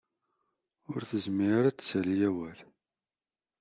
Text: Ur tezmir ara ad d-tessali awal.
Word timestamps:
Ur 0.91 1.01
tezmir 1.09 1.51
ara 1.57 1.67
ad 1.69 1.75
d-tessali 1.77 2.15
awal. 2.29 2.59